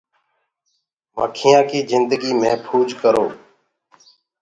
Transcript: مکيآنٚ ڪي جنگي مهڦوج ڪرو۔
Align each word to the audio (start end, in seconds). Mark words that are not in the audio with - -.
مکيآنٚ 1.15 1.67
ڪي 1.69 1.79
جنگي 1.89 2.31
مهڦوج 2.41 2.89
ڪرو۔ 3.01 3.25